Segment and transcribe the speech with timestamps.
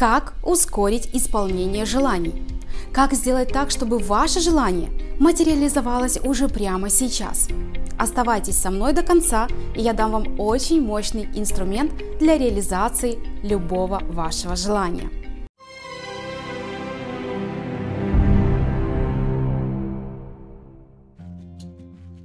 [0.00, 2.42] Как ускорить исполнение желаний?
[2.90, 4.88] Как сделать так, чтобы ваше желание
[5.18, 7.48] материализовалось уже прямо сейчас?
[7.98, 14.00] Оставайтесь со мной до конца, и я дам вам очень мощный инструмент для реализации любого
[14.08, 15.10] вашего желания.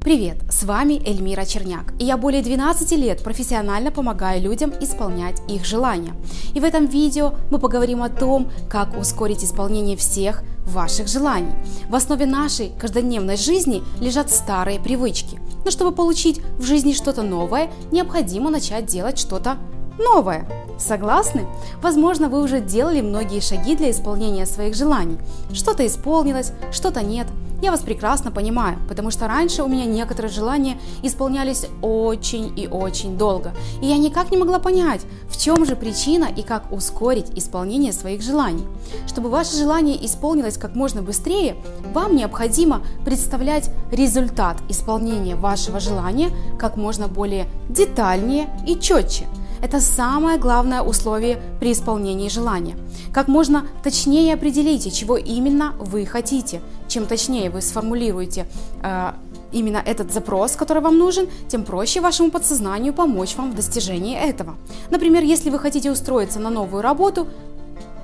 [0.06, 5.66] Привет, с вами Эльмира Черняк, и я более 12 лет профессионально помогаю людям исполнять их
[5.66, 6.14] желания.
[6.54, 11.54] И в этом видео мы поговорим о том, как ускорить исполнение всех ваших желаний.
[11.90, 15.40] В основе нашей каждодневной жизни лежат старые привычки.
[15.66, 19.58] Но чтобы получить в жизни что-то новое, необходимо начать делать что-то
[19.98, 20.48] новое.
[20.78, 21.48] Согласны?
[21.82, 25.18] Возможно, вы уже делали многие шаги для исполнения своих желаний.
[25.52, 27.26] Что-то исполнилось, что-то нет–
[27.62, 33.18] я вас прекрасно понимаю, потому что раньше у меня некоторые желания исполнялись очень и очень
[33.18, 37.94] долго, и я никак не могла понять, в чем же причина и как ускорить исполнение
[37.94, 38.66] своих желаний.
[39.08, 41.56] Чтобы ваше желание исполнилось как можно быстрее,
[41.94, 49.26] вам необходимо представлять результат исполнения вашего желания как можно более детальнее и четче–
[49.66, 52.78] это самое главное условие при исполнении желания.
[53.12, 56.62] Как можно точнее определите, чего именно вы хотите.
[56.88, 58.46] Чем точнее вы сформулируете
[58.84, 59.14] э,
[59.52, 64.56] именно этот запрос, который вам нужен, тем проще вашему подсознанию помочь вам в достижении этого.
[64.92, 67.28] Например, если вы хотите устроиться на новую работу,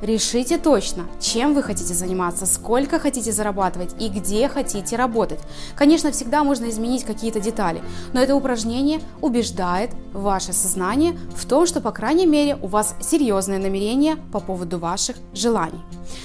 [0.02, 5.40] Решите точно, чем вы хотите заниматься, сколько хотите зарабатывать и где хотите работать.
[5.76, 11.82] Конечно, всегда можно изменить какие-то детали, но это упражнение убеждает ваше сознание в том, что,
[11.82, 15.80] по крайней мере, у вас серьезное намерение по поводу ваших желаний.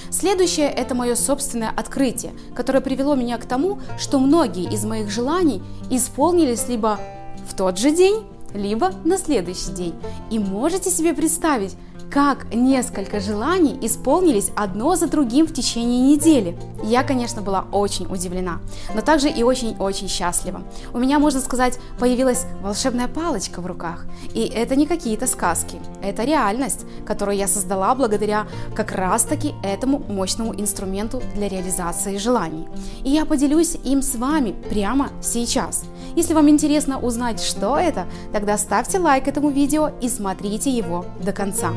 [0.09, 5.61] Следующее– это мое собственное открытие, которое привело меня к тому, что многие из моих желаний
[5.91, 6.99] исполнились либо
[7.47, 9.93] в тот же день, либо на следующий день.
[10.31, 11.75] И можете себе представить,
[12.11, 16.57] как несколько желаний исполнились одно за другим в течение недели.
[16.83, 18.59] Я, конечно, была очень удивлена,
[18.93, 20.61] но также и очень-очень счастлива.
[20.93, 24.05] У меня, можно сказать, появилась волшебная палочка в руках.
[24.33, 30.53] И это не какие-то сказки, это реальность, которую я создала благодаря как раз-таки этому мощному
[30.55, 32.67] инструменту для реализации желаний.
[33.03, 35.83] И я поделюсь им с вами прямо сейчас.
[36.15, 41.31] Если вам интересно узнать, что это, тогда ставьте лайк этому видео и смотрите его до
[41.31, 41.71] конца.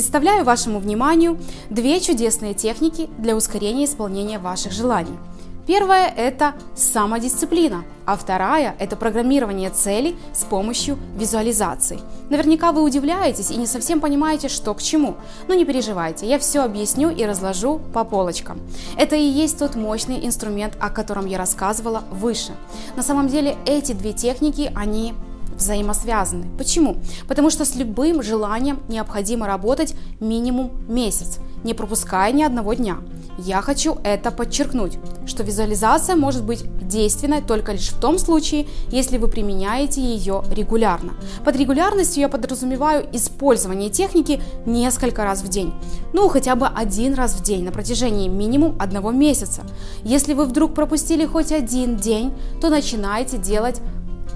[0.00, 1.36] Представляю вашему вниманию
[1.68, 5.18] две чудесные техники для ускорения исполнения ваших желаний–
[5.70, 12.00] Первая– это самодисциплина, а вторая– это программирование целей с помощью визуализации.
[12.28, 15.14] Наверняка вы удивляетесь и не совсем понимаете, что к чему.
[15.46, 18.60] Но не переживайте, я все объясню и разложу по полочкам.
[18.96, 22.50] Это и есть тот мощный инструмент, о котором я рассказывала выше.
[22.96, 25.14] На самом деле эти две техники, они
[25.60, 26.46] взаимосвязаны.
[26.58, 26.96] Почему?
[27.28, 32.98] Потому что с любым желанием необходимо работать минимум месяц, не пропуская ни одного дня.
[33.38, 39.16] Я хочу это подчеркнуть, что визуализация может быть действенной только лишь в том случае, если
[39.16, 41.14] вы применяете ее регулярно.
[41.44, 45.72] Под регулярностью я подразумеваю использование техники несколько раз в день.
[46.12, 49.62] Ну, хотя бы один раз в день на протяжении минимум одного месяца.
[50.02, 53.80] Если вы вдруг пропустили хоть один день, то начинайте делать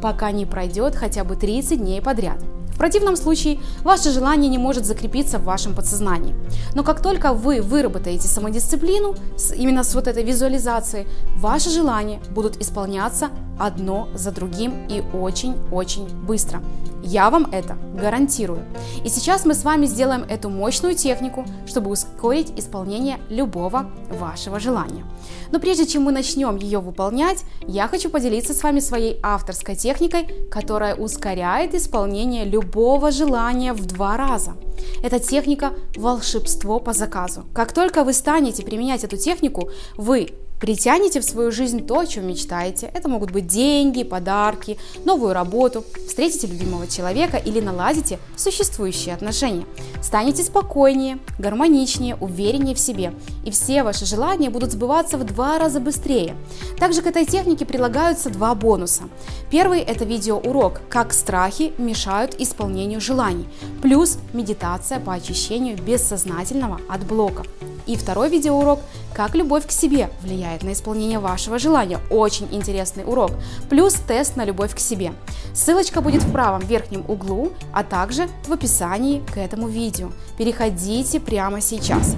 [0.05, 2.37] пока не пройдет хотя бы 30 дней подряд.
[2.75, 6.35] В противном случае ваше желание не может закрепиться в вашем подсознании.
[6.75, 9.15] Но как только вы выработаете самодисциплину,
[9.57, 11.07] именно с вот этой визуализацией,
[11.39, 16.63] ваши желания будут исполняться одно за другим и очень-очень быстро.
[17.07, 18.65] Я вам это гарантирую.
[19.05, 25.05] И сейчас мы с вами сделаем эту мощную технику, чтобы ускорить исполнение любого вашего желания.
[25.53, 30.49] Но прежде чем мы начнем ее выполнять, я хочу поделиться с вами своей авторской техникой,
[30.51, 34.55] которая ускоряет исполнение любого желания в два раза.
[35.03, 37.45] Эта техника волшебство по заказу.
[37.53, 40.31] Как только вы станете применять эту технику, вы
[40.65, 42.91] Притяните в свою жизнь то, о чем мечтаете.
[42.95, 49.67] Это могут быть деньги, подарки, новую работу, встретите любимого человека или наладите существующие отношения.
[50.03, 53.13] Станете спокойнее, гармоничнее, увереннее в себе,
[53.45, 56.35] и все ваши желания будут сбываться в два раза быстрее.
[56.79, 59.03] Также к этой технике прилагаются два бонуса.
[59.51, 63.47] Первый– это видеоурок «Как страхи мешают исполнению желаний»,
[63.83, 67.47] плюс медитация по очищению бессознательного от блоков.
[67.87, 68.81] И второй видеоурок
[69.13, 71.99] «Как любовь к себе влияет на исполнение вашего желания».
[72.11, 73.33] Очень интересный урок.
[73.69, 75.13] Плюс тест на любовь к себе.
[75.55, 80.11] Ссылочка будет в правом верхнем углу, а также в описании к этому видео.
[80.39, 82.17] Переходите прямо сейчас.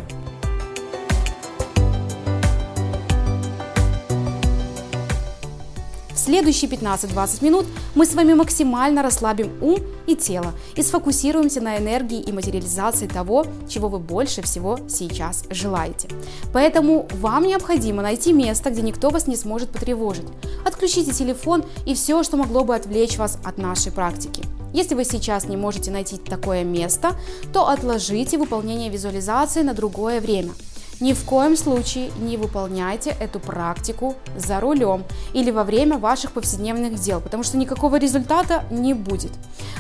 [6.26, 9.78] Следующие 15-20 минут мы с вами максимально расслабим ум
[10.08, 16.08] и тело и сфокусируемся на энергии и материализации того, чего вы больше всего сейчас желаете.
[16.52, 20.26] Поэтому вам необходимо найти место, где никто вас не сможет потревожить.
[20.64, 24.42] Отключите телефон и все, что могло бы отвлечь вас от нашей практики.
[24.72, 27.12] Если вы сейчас не можете найти такое место,
[27.52, 30.50] то отложите выполнение визуализации на другое время.
[30.98, 35.04] Ни в коем случае не выполняйте эту практику за рулем
[35.34, 39.32] или во время ваших повседневных дел, потому что никакого результата не будет.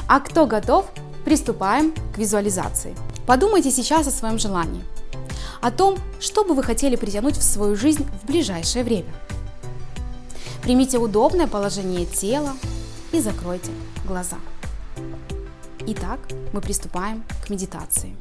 [0.08, 0.86] А кто готов,
[1.24, 2.94] приступаем к визуализации.
[3.26, 4.84] Подумайте сейчас о своем желании,
[5.62, 9.12] о том, что бы вы хотели притянуть в свою жизнь в ближайшее время.
[10.62, 12.52] Примите удобное положение тела
[13.12, 13.70] и закройте
[14.06, 14.36] глаза.
[15.86, 16.20] Итак,
[16.52, 18.16] мы приступаем к медитации.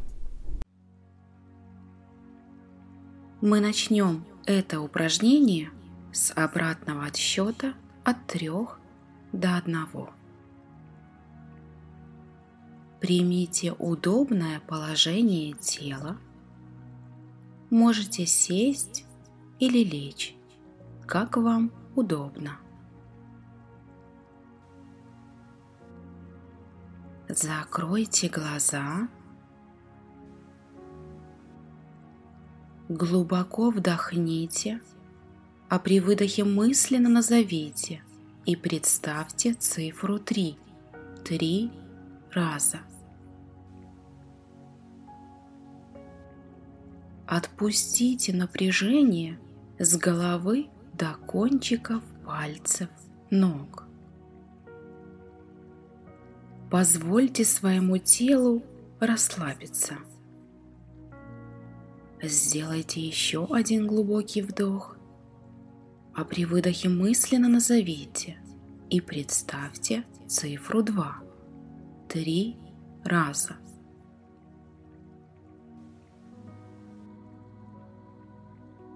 [3.48, 5.70] Мы начнем это упражнение
[6.12, 8.50] с обратного отсчета от 3
[9.34, 9.88] до 1.
[13.00, 16.18] Примите удобное положение тела.
[17.70, 19.06] Можете сесть
[19.60, 20.36] или лечь,
[21.06, 22.58] как вам удобно.
[27.30, 29.08] Закройте глаза.
[32.90, 34.80] Глубоко вдохните,
[35.70, 38.04] а при выдохе мысленно назовите
[38.46, 40.56] и представьте цифру 3.
[41.24, 41.72] Три
[42.32, 42.82] раза.
[47.26, 49.40] Отпустите напряжение
[49.80, 52.90] с головы до кончиков пальцев
[53.32, 53.88] ног.
[56.70, 58.62] Позвольте своему телу
[59.00, 59.96] расслабиться.
[62.28, 64.98] Сделайте еще один глубокий вдох,
[66.16, 68.38] а при выдохе мысленно назовите
[68.90, 71.22] и представьте цифру 2
[72.10, 72.58] три
[73.04, 73.58] раза.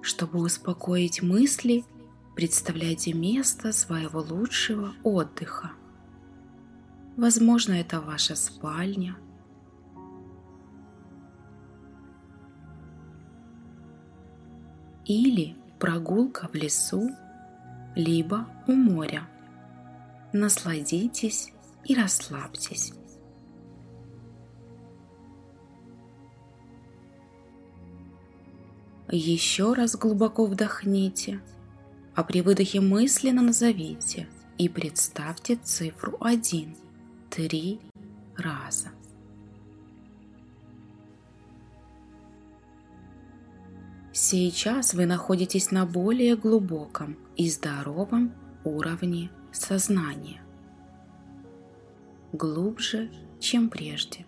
[0.02, 1.84] Чтобы успокоить мысли,
[2.36, 5.74] представляйте место своего лучшего отдыха.
[7.16, 9.18] Возможно, это ваша спальня.
[15.10, 17.10] Или прогулка в лесу,
[17.96, 19.28] либо у моря.
[20.34, 21.52] Насладитесь
[21.84, 22.94] и расслабьтесь.
[29.12, 31.42] Еще раз глубоко вдохните,
[32.14, 34.28] а при выдохе мысленно назовите
[34.60, 36.76] и представьте цифру 1
[37.32, 37.80] три
[38.38, 38.90] раза.
[44.22, 48.34] Сейчас вы находитесь на более глубоком и здоровом
[48.66, 50.42] уровне сознания.
[52.34, 54.26] Глубже, чем прежде.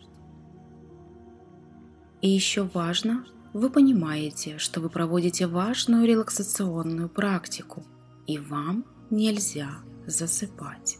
[2.21, 7.83] И еще важно, вы понимаете, что вы проводите важную релаксационную практику,
[8.27, 9.71] и вам нельзя
[10.07, 10.99] засыпать.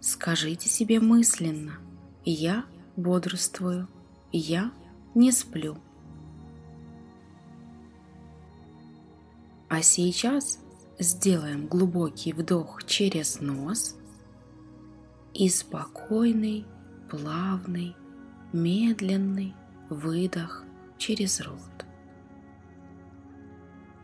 [0.00, 1.80] Скажите себе мысленно
[2.24, 2.64] «Я
[2.96, 3.88] бодрствую,
[4.32, 4.72] я
[5.14, 5.76] не сплю».
[9.68, 10.58] А сейчас
[10.98, 13.96] сделаем глубокий вдох через нос
[15.34, 16.66] и спокойный,
[17.10, 17.94] плавный,
[18.52, 19.54] медленный
[19.90, 20.64] выдох
[20.96, 21.86] через рот.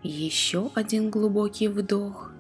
[0.03, 2.31] Еще один глубокий вдох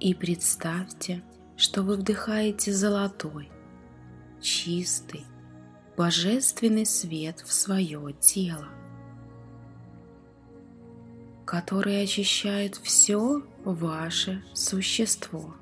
[0.00, 1.22] и представьте,
[1.56, 3.50] что вы вдыхаете золотой,
[4.40, 5.26] чистый,
[5.96, 8.68] божественный свет в свое тело,
[11.48, 15.54] который очищает все ваше существо.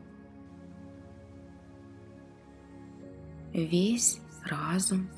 [3.53, 5.09] Весь разум,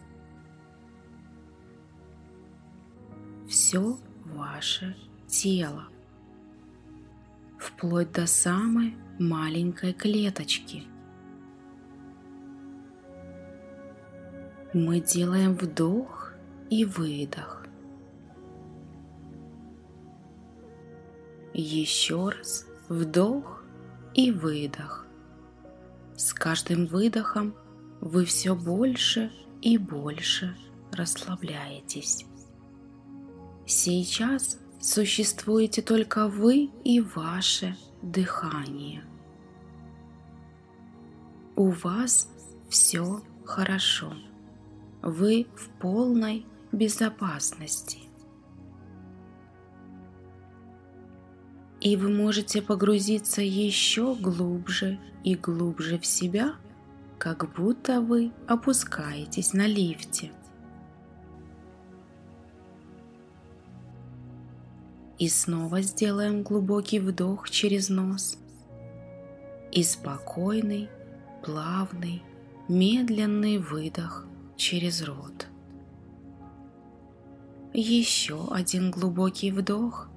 [3.48, 4.94] все ваше
[5.26, 5.88] тело,
[7.58, 10.82] вплоть до самой маленькой клеточки.
[14.74, 16.34] Мы делаем вдох
[16.68, 17.57] и выдох.
[21.60, 23.64] Еще раз вдох
[24.14, 25.04] и выдох.
[26.16, 27.52] С каждым выдохом
[28.00, 30.56] вы все больше и больше
[30.92, 32.24] расслабляетесь.
[33.66, 39.02] Сейчас существуете только вы и ваше дыхание.
[41.56, 42.28] У вас
[42.68, 44.12] все хорошо.
[45.02, 48.07] Вы в полной безопасности.
[51.80, 56.54] И вы можете погрузиться еще глубже и глубже в себя,
[57.18, 60.32] как будто вы опускаетесь на лифте.
[65.18, 68.38] И снова сделаем глубокий вдох через нос
[69.72, 70.88] и спокойный,
[71.44, 72.22] плавный,
[72.68, 75.48] медленный выдох через рот.
[77.72, 80.07] Еще один глубокий вдох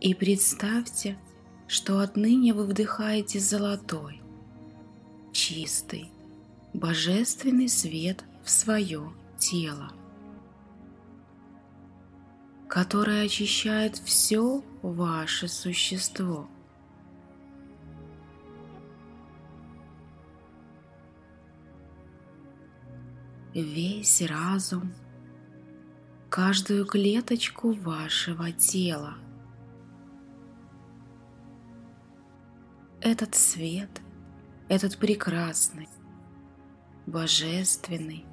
[0.00, 1.18] и представьте,
[1.66, 4.20] что отныне вы вдыхаете золотой,
[5.32, 6.10] чистый,
[6.72, 9.92] божественный свет в свое тело,
[12.68, 16.48] которое очищает все ваше существо.
[23.54, 24.92] Весь разум,
[26.28, 29.14] каждую клеточку вашего тела.
[33.04, 34.00] Этот свет–
[34.70, 35.90] этот прекрасный,
[37.04, 38.24] божественный,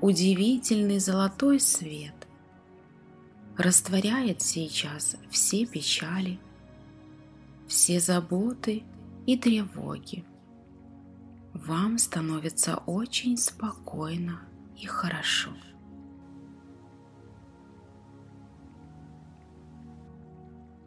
[0.00, 2.26] удивительный золотой свет
[3.56, 6.40] растворяет сейчас все печали,
[7.68, 8.82] все заботы
[9.24, 10.24] и тревоги.
[11.54, 14.40] Вам становится очень спокойно
[14.76, 15.52] и хорошо.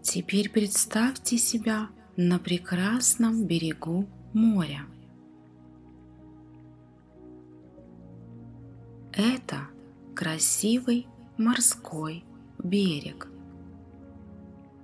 [0.01, 1.87] Теперь представьте себя
[2.17, 4.85] на прекрасном берегу моря.
[9.13, 9.67] Это
[10.15, 12.23] красивый морской
[12.59, 13.27] берег.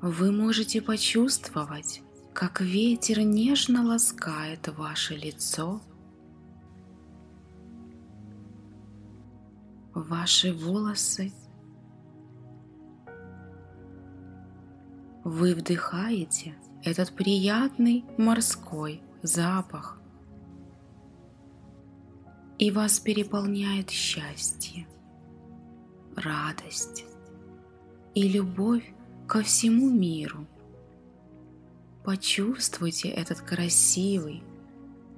[0.02, 2.02] Вы можете почувствовать,
[2.34, 5.82] как ветер нежно ласкает ваше лицо,
[9.94, 11.34] ваши волосы.
[15.24, 20.00] Вы вдыхаете этот приятный морской запах.
[22.58, 24.88] И вас переполняет счастье,
[26.16, 27.06] радость
[28.16, 28.84] и любовь
[29.28, 30.48] ко всему миру.
[32.04, 34.42] Почувствуйте этот красивый,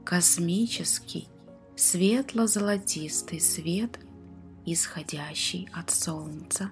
[0.03, 1.29] космический,
[1.75, 3.99] светло-золотистый свет,
[4.65, 6.71] исходящий от Солнца.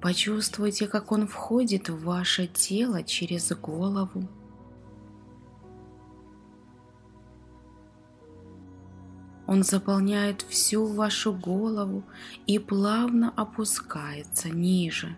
[0.00, 4.28] Почувствуйте, как он входит в ваше тело через голову.
[9.48, 12.04] Он заполняет всю вашу голову
[12.46, 15.16] и плавно опускается ниже.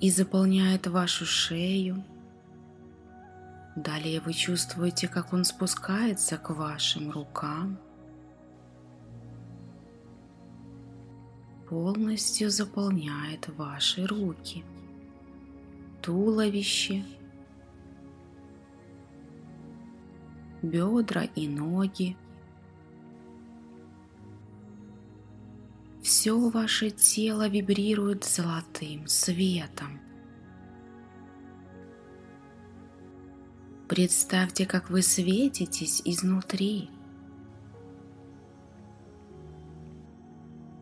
[0.00, 2.04] И заполняет вашу шею.
[3.76, 7.78] Далее вы чувствуете, как он спускается к вашим рукам.
[11.72, 14.62] Полностью заполняет ваши руки,
[16.02, 17.02] туловище,
[20.60, 22.14] бедра и ноги.
[26.02, 29.98] Все ваше тело вибрирует золотым светом.
[33.88, 36.90] Представьте, как вы светитесь изнутри–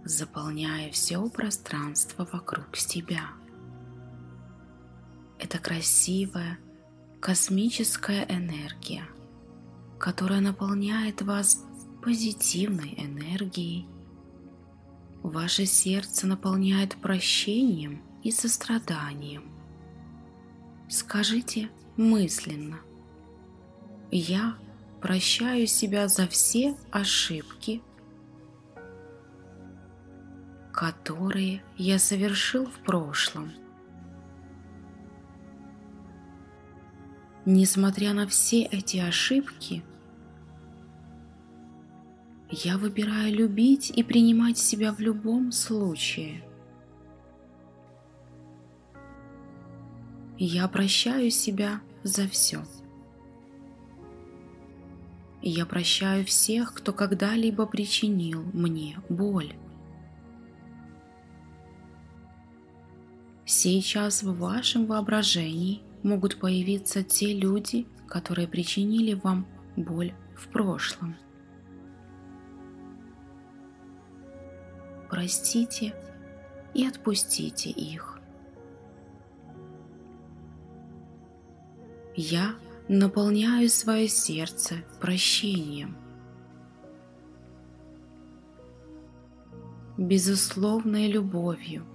[0.04, 3.30] заполняя все пространство вокруг себя.
[5.38, 6.59] Это красивая
[7.21, 9.07] космическая энергия,
[9.99, 11.64] которая наполняет вас
[12.02, 13.87] позитивной энергией.
[15.23, 19.45] Ваше сердце наполняет прощением и состраданием.
[20.88, 22.80] Скажите мысленно
[24.11, 24.57] «Я
[25.00, 27.83] прощаю себя за все ошибки
[30.80, 33.52] которые я совершил в прошлом.
[37.44, 39.84] Несмотря на все эти ошибки,
[42.49, 46.42] я выбираю любить и принимать себя в любом случае.
[50.38, 52.64] Я прощаю себя за все.
[55.42, 59.54] Я прощаю всех, кто когда-либо причинил мне боль.
[63.62, 71.14] Сейчас в вашем воображении могут появиться те люди, которые причинили вам боль в прошлом.
[75.11, 75.93] Простите
[76.73, 78.19] и отпустите их.
[82.17, 82.55] Я
[82.88, 85.99] наполняю свое сердце прощением.
[89.99, 91.89] безусловной любовью.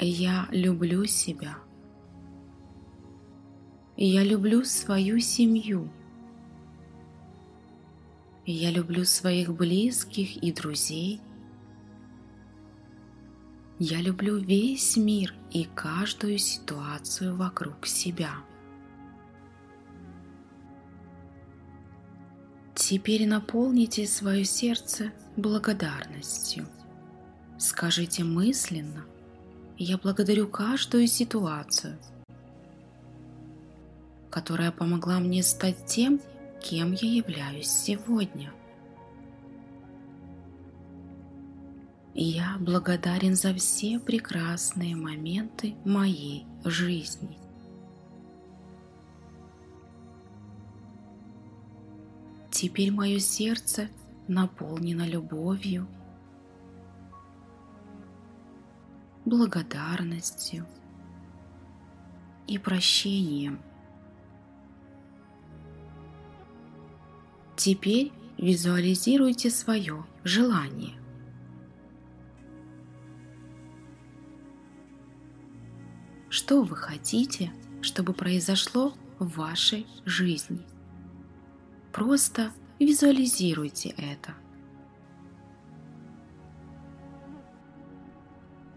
[0.00, 1.58] Я люблю себя.
[3.96, 5.90] Я люблю свою семью.
[8.46, 11.20] Я люблю своих близких и друзей.
[13.80, 18.30] Я люблю весь мир и каждую ситуацию вокруг себя.
[22.76, 26.68] Теперь наполните свое сердце благодарностью.
[27.58, 29.04] Скажите мысленно,
[29.78, 31.96] я благодарю каждую ситуацию,
[34.28, 36.20] которая помогла мне стать тем,
[36.60, 38.52] кем я являюсь сегодня.
[42.14, 47.38] Я благодарен за все прекрасные моменты моей жизни.
[52.50, 53.88] Теперь мое сердце
[54.26, 55.86] наполнено любовью,
[59.28, 60.66] благодарностью
[62.46, 63.60] и прощением.
[67.56, 70.94] Теперь визуализируйте свое желание.
[76.30, 80.64] Что вы хотите, чтобы произошло в вашей жизни?
[81.92, 84.34] Просто визуализируйте это.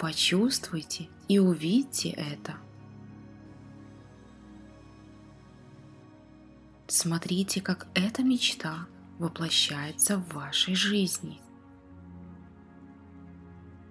[0.02, 2.56] Почувствуйте и увидьте это.
[6.88, 8.88] Смотрите, как эта мечта
[9.20, 11.40] воплощается в вашей жизни.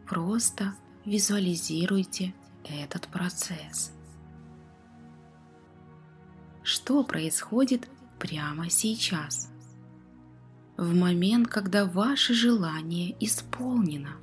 [0.09, 0.75] Просто
[1.05, 3.93] визуализируйте этот процесс.
[6.65, 7.89] Что происходит
[8.19, 9.49] прямо сейчас,
[10.77, 14.17] в момент, когда ваше желание исполнено.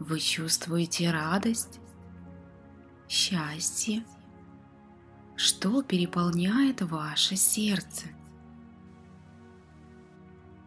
[0.00, 1.78] Вы чувствуете радость,
[3.08, 4.02] счастье,
[5.36, 8.06] что переполняет ваше сердце.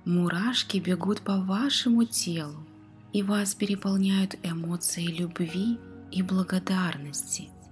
[0.05, 2.65] Мурашки бегут по вашему телу,
[3.11, 5.77] и вас переполняют эмоции любви
[6.11, 7.49] и благодарности–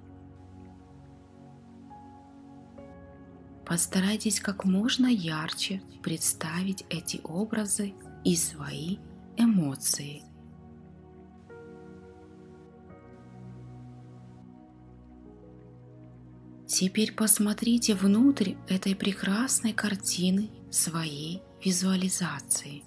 [3.72, 7.94] Постарайтесь как можно ярче представить эти образы
[8.26, 8.98] и свои
[9.38, 10.24] эмоции.
[16.82, 22.82] Теперь посмотрите внутрь этой прекрасной картины своей визуализации.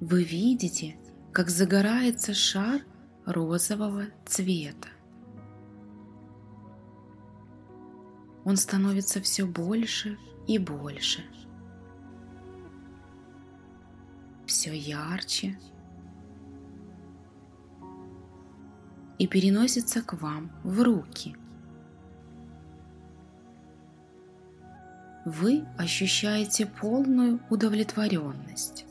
[0.00, 0.96] Вы видите,
[1.34, 2.80] как загорается шар
[3.26, 4.88] розового цвета.
[8.46, 11.22] он становится все больше и больше.
[14.46, 15.58] Все ярче
[19.18, 21.36] и переносится к вам в руки.
[25.24, 28.86] Вы ощущаете полную удовлетворенность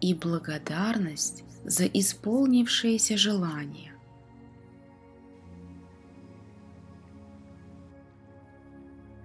[0.00, 3.92] и благодарность за исполнившееся желание.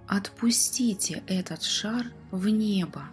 [0.06, 3.04] Отпустите этот шар в небо.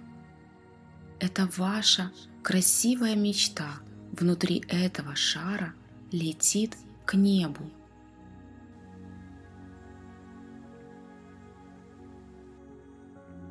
[1.20, 2.12] Это ваша
[2.44, 3.80] красивая мечта
[4.12, 5.74] внутри этого шара
[6.12, 7.64] летит к небу.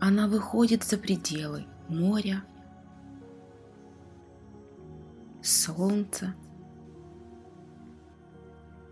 [0.00, 2.44] Она выходит за пределы моря,
[5.42, 6.34] солнца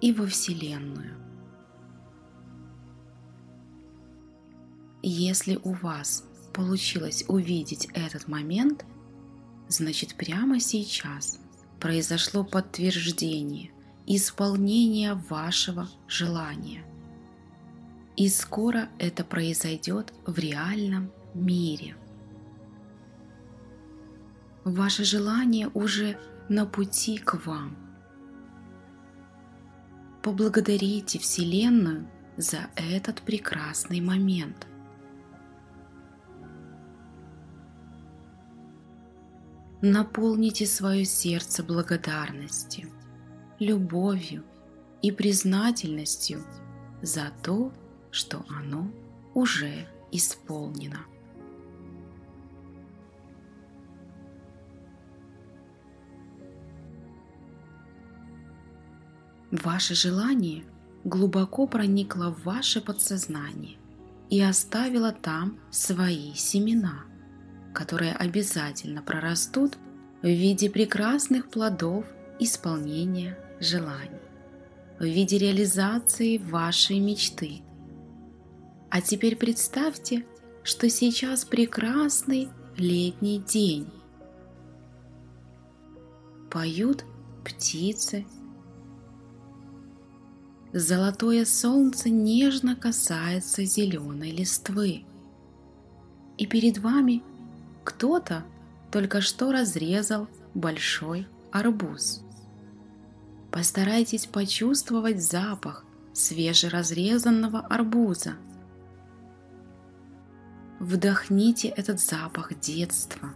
[0.01, 1.16] и во Вселенную.
[5.03, 8.85] Если у вас получилось увидеть этот момент,
[9.68, 11.40] значит прямо сейчас
[11.83, 13.73] произошло подтверждение
[14.07, 16.85] исполнения вашего желания.
[18.16, 21.97] И скоро это произойдет в реальном мире.
[24.62, 26.16] Ваше желание уже
[26.49, 27.77] на пути к вам.
[30.23, 34.68] Поблагодарите Вселенную за этот прекрасный момент–
[39.85, 42.88] Наполните свое сердце благодарностью,
[43.59, 44.45] любовью
[45.03, 46.40] и признательностью
[47.03, 47.73] за то,
[48.12, 48.88] что оно
[49.35, 51.01] уже исполнено.
[59.51, 60.64] Ваше желание
[61.03, 63.79] глубоко проникло в ваше подсознание
[64.31, 67.05] и оставила там свои семена,
[67.72, 69.78] которые обязательно прорастут
[70.22, 72.04] в виде прекрасных плодов
[72.38, 74.20] исполнения желаний,
[74.98, 77.62] в виде реализации вашей мечты.
[78.90, 80.24] А теперь представьте,
[80.62, 83.88] что сейчас прекрасный летний день.
[86.50, 87.04] Поют
[87.44, 88.26] птицы.
[90.72, 95.04] Золотое солнце нежно касается зеленой листвы.
[96.38, 97.22] И перед вами
[97.85, 98.45] кто-то
[98.90, 102.23] только что разрезал большой арбуз.
[103.51, 108.35] Постарайтесь почувствовать запах свежеразрезанного арбуза.
[110.79, 113.31] Вдохните этот запах детства,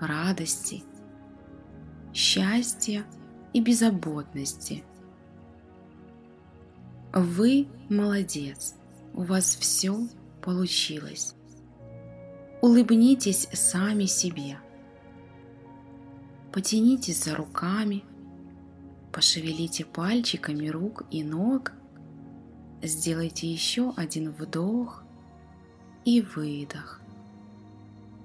[0.00, 0.82] радости,
[2.14, 3.04] счастья
[3.52, 4.82] и беззаботности.
[7.12, 8.74] Вы молодец,
[9.14, 10.08] у вас все
[10.42, 11.35] получилось.
[12.62, 14.58] Улыбнитесь сами себе.
[16.52, 18.04] Потянитесь за руками,
[19.12, 21.72] пошевелите пальчиками рук и ног,
[22.82, 25.02] сделайте еще один вдох
[26.04, 27.00] и выдох.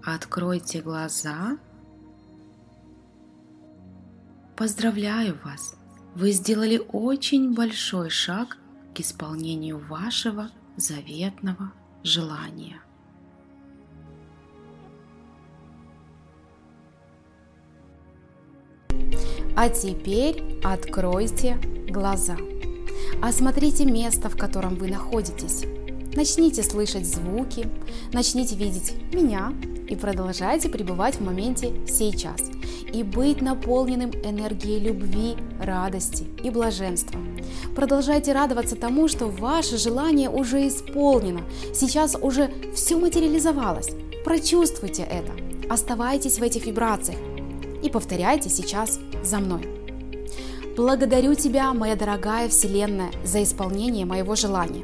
[0.03, 1.57] Откройте глаза.
[4.55, 5.75] Поздравляю вас!
[6.15, 8.57] Вы сделали очень большой шаг
[8.93, 11.71] к исполнению вашего заветного
[12.03, 12.81] желания.
[19.55, 21.57] А теперь откройте
[21.89, 22.37] глаза.
[23.21, 25.65] Осмотрите место, в котором вы находитесь.
[26.13, 27.67] Начните слышать звуки,
[28.11, 29.53] начните видеть меня
[29.89, 32.41] и продолжайте пребывать в моменте сейчас
[32.93, 37.19] и быть наполненным энергией любви, радости и блаженства.
[37.75, 41.41] Продолжайте радоваться тому, что ваше желание уже исполнено,
[41.73, 43.89] сейчас уже все материализовалось.
[44.25, 45.31] Прочувствуйте это,
[45.69, 47.17] оставайтесь в этих вибрациях
[47.81, 49.67] и повторяйте сейчас за мной.
[50.75, 54.83] Благодарю тебя, моя дорогая Вселенная, за исполнение моего желания.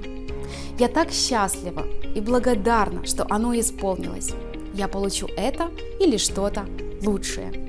[0.78, 4.32] Я так счастлива и благодарна, что оно исполнилось.
[4.74, 6.66] Я получу это или что-то
[7.02, 7.68] лучшее.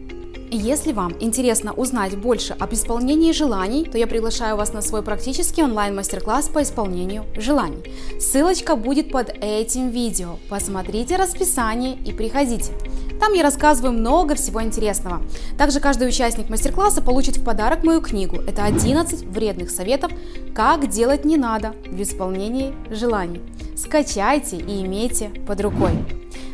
[0.50, 5.62] Если вам интересно узнать больше об исполнении желаний, то я приглашаю вас на свой практический
[5.62, 7.82] онлайн-мастер-класс по исполнению желаний.
[8.18, 10.38] Ссылочка будет под этим видео.
[10.48, 12.72] Посмотрите расписание и приходите.
[13.20, 15.22] Там я рассказываю много всего интересного.
[15.56, 18.36] Также каждый участник мастер-класса получит в подарок мою книгу.
[18.36, 20.12] Это 11 вредных советов,
[20.54, 23.40] как делать не надо в исполнении желаний.
[23.76, 25.92] Скачайте и имейте под рукой.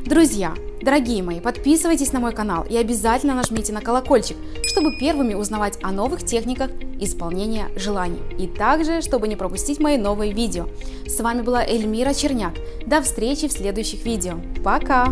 [0.05, 5.79] Друзья, дорогие мои, подписывайтесь на мой канал и обязательно нажмите на колокольчик, чтобы первыми узнавать
[5.83, 8.20] о новых техниках исполнения желаний.
[8.38, 10.68] И также, чтобы не пропустить мои новые видео.
[11.07, 12.55] С вами была Эльмира Черняк.
[12.87, 14.35] До встречи в следующих видео.
[14.62, 15.07] Пока!